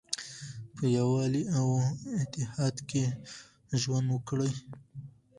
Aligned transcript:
په 0.75 0.83
یووالي 0.97 1.43
او 1.57 1.65
اتحاد 2.21 2.75
کې 2.89 3.03
ژوند 3.81 4.07
وکړئ. 4.11 4.51